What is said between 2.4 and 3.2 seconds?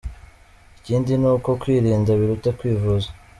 kwivuza.